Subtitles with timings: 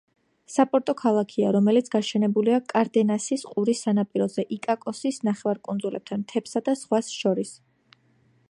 [0.51, 7.55] საპორტო ქალაქია, რომელიც გაშენებულია კარდენასის ყურის სანაპიროზე, იკაკოსის ნახევარკუნძულთან, მთებსა და ზღვას შორის.